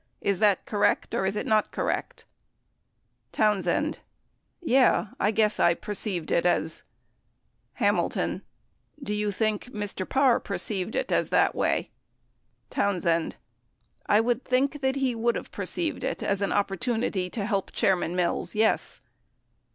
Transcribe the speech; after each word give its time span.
Is 0.19 0.39
that 0.39 0.65
correct, 0.65 1.13
or 1.13 1.27
is 1.27 1.35
it 1.35 1.45
not 1.45 1.69
correct? 1.71 2.25
Townsend. 3.31 3.99
Yeah, 4.59 5.09
I 5.19 5.29
guess 5.29 5.59
I 5.59 5.75
perceived 5.75 6.31
it 6.31 6.43
as 6.43 6.81
Hamilton. 7.73 8.41
Do 9.03 9.13
you 9.13 9.31
think 9.31 9.65
Mr. 9.65 10.09
Parr 10.09 10.39
perceived 10.39 10.95
it 10.95 11.11
as 11.11 11.29
that 11.29 11.53
way? 11.53 11.91
Townsend.... 12.71 13.35
I 14.07 14.21
would 14.21 14.43
think 14.43 14.81
that 14.81 14.95
he 14.95 15.13
would 15.13 15.35
have 15.35 15.51
per 15.51 15.65
ceived 15.65 16.03
it 16.03 16.23
as 16.23 16.41
an 16.41 16.51
opportunity 16.51 17.29
to 17.29 17.45
help 17.45 17.71
Chairman 17.71 18.15
Mills; 18.15 18.55
yes. 18.55 19.01